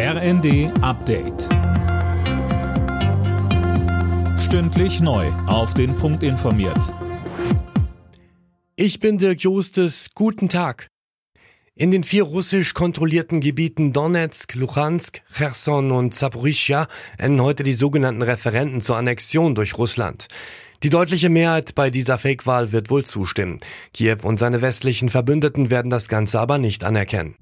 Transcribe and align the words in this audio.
RND 0.00 0.70
Update. 0.80 1.48
Stündlich 4.38 5.00
neu. 5.00 5.26
Auf 5.48 5.74
den 5.74 5.96
Punkt 5.96 6.22
informiert. 6.22 6.94
Ich 8.76 9.00
bin 9.00 9.18
Dirk 9.18 9.40
Jostes. 9.40 10.10
Guten 10.14 10.48
Tag. 10.48 10.86
In 11.74 11.90
den 11.90 12.04
vier 12.04 12.22
russisch 12.22 12.74
kontrollierten 12.74 13.40
Gebieten 13.40 13.92
Donetsk, 13.92 14.54
Luhansk, 14.54 15.22
Cherson 15.36 15.90
und 15.90 16.14
Zaporizhia 16.14 16.86
enden 17.18 17.42
heute 17.42 17.64
die 17.64 17.72
sogenannten 17.72 18.22
Referenten 18.22 18.80
zur 18.80 18.98
Annexion 18.98 19.56
durch 19.56 19.78
Russland. 19.78 20.28
Die 20.84 20.90
deutliche 20.90 21.28
Mehrheit 21.28 21.74
bei 21.74 21.90
dieser 21.90 22.18
Fake-Wahl 22.18 22.70
wird 22.70 22.88
wohl 22.88 23.04
zustimmen. 23.04 23.58
Kiew 23.94 24.18
und 24.22 24.38
seine 24.38 24.62
westlichen 24.62 25.08
Verbündeten 25.08 25.70
werden 25.70 25.90
das 25.90 26.06
Ganze 26.06 26.38
aber 26.38 26.58
nicht 26.58 26.84
anerkennen. 26.84 27.34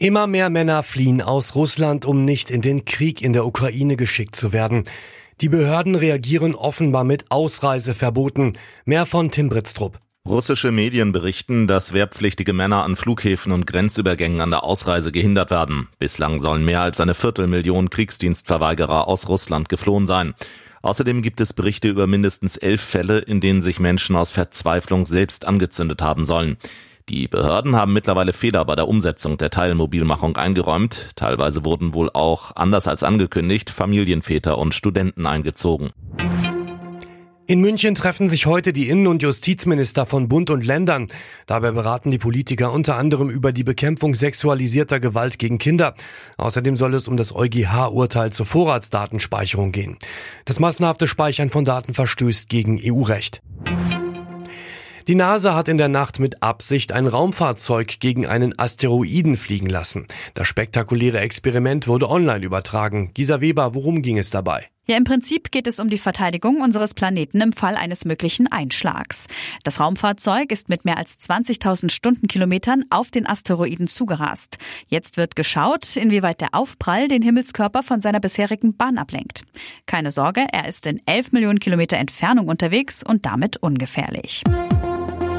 Immer 0.00 0.28
mehr 0.28 0.48
Männer 0.48 0.84
fliehen 0.84 1.20
aus 1.20 1.56
Russland, 1.56 2.06
um 2.06 2.24
nicht 2.24 2.52
in 2.52 2.60
den 2.60 2.84
Krieg 2.84 3.20
in 3.20 3.32
der 3.32 3.44
Ukraine 3.44 3.96
geschickt 3.96 4.36
zu 4.36 4.52
werden. 4.52 4.84
Die 5.40 5.48
Behörden 5.48 5.96
reagieren 5.96 6.54
offenbar 6.54 7.02
mit 7.02 7.32
Ausreiseverboten. 7.32 8.52
Mehr 8.84 9.06
von 9.06 9.32
Tim 9.32 9.48
Britztrup. 9.48 9.98
Russische 10.24 10.70
Medien 10.70 11.10
berichten, 11.10 11.66
dass 11.66 11.94
wehrpflichtige 11.94 12.52
Männer 12.52 12.84
an 12.84 12.94
Flughäfen 12.94 13.50
und 13.50 13.66
Grenzübergängen 13.66 14.40
an 14.40 14.50
der 14.50 14.62
Ausreise 14.62 15.10
gehindert 15.10 15.50
werden. 15.50 15.88
Bislang 15.98 16.38
sollen 16.40 16.64
mehr 16.64 16.82
als 16.82 17.00
eine 17.00 17.16
Viertelmillion 17.16 17.90
Kriegsdienstverweigerer 17.90 19.08
aus 19.08 19.28
Russland 19.28 19.68
geflohen 19.68 20.06
sein. 20.06 20.34
Außerdem 20.80 21.22
gibt 21.22 21.40
es 21.40 21.54
Berichte 21.54 21.88
über 21.88 22.06
mindestens 22.06 22.56
elf 22.56 22.82
Fälle, 22.82 23.18
in 23.18 23.40
denen 23.40 23.62
sich 23.62 23.80
Menschen 23.80 24.14
aus 24.14 24.30
Verzweiflung 24.30 25.06
selbst 25.06 25.44
angezündet 25.44 26.02
haben 26.02 26.24
sollen. 26.24 26.56
Die 27.08 27.26
Behörden 27.26 27.74
haben 27.74 27.94
mittlerweile 27.94 28.34
Fehler 28.34 28.64
bei 28.66 28.76
der 28.76 28.86
Umsetzung 28.86 29.38
der 29.38 29.48
Teilmobilmachung 29.48 30.36
eingeräumt. 30.36 31.08
Teilweise 31.16 31.64
wurden 31.64 31.94
wohl 31.94 32.10
auch, 32.12 32.54
anders 32.54 32.86
als 32.86 33.02
angekündigt, 33.02 33.70
Familienväter 33.70 34.58
und 34.58 34.74
Studenten 34.74 35.24
eingezogen. 35.24 35.90
In 37.46 37.62
München 37.62 37.94
treffen 37.94 38.28
sich 38.28 38.44
heute 38.44 38.74
die 38.74 38.90
Innen- 38.90 39.06
und 39.06 39.22
Justizminister 39.22 40.04
von 40.04 40.28
Bund 40.28 40.50
und 40.50 40.66
Ländern. 40.66 41.06
Dabei 41.46 41.70
beraten 41.70 42.10
die 42.10 42.18
Politiker 42.18 42.74
unter 42.74 42.98
anderem 42.98 43.30
über 43.30 43.52
die 43.52 43.64
Bekämpfung 43.64 44.14
sexualisierter 44.14 45.00
Gewalt 45.00 45.38
gegen 45.38 45.56
Kinder. 45.56 45.94
Außerdem 46.36 46.76
soll 46.76 46.92
es 46.92 47.08
um 47.08 47.16
das 47.16 47.34
EuGH-Urteil 47.34 48.34
zur 48.34 48.44
Vorratsdatenspeicherung 48.44 49.72
gehen. 49.72 49.96
Das 50.44 50.60
massenhafte 50.60 51.08
Speichern 51.08 51.48
von 51.48 51.64
Daten 51.64 51.94
verstößt 51.94 52.50
gegen 52.50 52.78
EU-Recht. 52.84 53.40
Die 55.08 55.14
NASA 55.14 55.54
hat 55.54 55.70
in 55.70 55.78
der 55.78 55.88
Nacht 55.88 56.20
mit 56.20 56.42
Absicht 56.42 56.92
ein 56.92 57.06
Raumfahrzeug 57.06 57.98
gegen 57.98 58.26
einen 58.26 58.58
Asteroiden 58.58 59.38
fliegen 59.38 59.70
lassen. 59.70 60.06
Das 60.34 60.46
spektakuläre 60.48 61.18
Experiment 61.20 61.88
wurde 61.88 62.10
online 62.10 62.44
übertragen. 62.44 63.12
Gisa 63.14 63.40
Weber, 63.40 63.74
worum 63.74 64.02
ging 64.02 64.18
es 64.18 64.28
dabei? 64.28 64.66
Ja, 64.86 64.98
im 64.98 65.04
Prinzip 65.04 65.50
geht 65.50 65.66
es 65.66 65.80
um 65.80 65.88
die 65.88 65.96
Verteidigung 65.96 66.60
unseres 66.60 66.92
Planeten 66.92 67.40
im 67.40 67.52
Fall 67.52 67.76
eines 67.76 68.04
möglichen 68.04 68.52
Einschlags. 68.52 69.28
Das 69.64 69.80
Raumfahrzeug 69.80 70.52
ist 70.52 70.68
mit 70.68 70.84
mehr 70.84 70.98
als 70.98 71.18
20.000 71.18 71.90
Stundenkilometern 71.90 72.84
auf 72.90 73.10
den 73.10 73.26
Asteroiden 73.26 73.86
zugerast. 73.86 74.58
Jetzt 74.88 75.16
wird 75.16 75.36
geschaut, 75.36 75.96
inwieweit 75.96 76.42
der 76.42 76.48
Aufprall 76.52 77.08
den 77.08 77.22
Himmelskörper 77.22 77.82
von 77.82 78.02
seiner 78.02 78.20
bisherigen 78.20 78.76
Bahn 78.76 78.98
ablenkt. 78.98 79.44
Keine 79.86 80.12
Sorge, 80.12 80.44
er 80.52 80.68
ist 80.68 80.86
in 80.86 81.00
11 81.06 81.32
Millionen 81.32 81.60
Kilometer 81.60 81.96
Entfernung 81.96 82.48
unterwegs 82.48 83.02
und 83.02 83.24
damit 83.24 83.56
ungefährlich. 83.58 84.44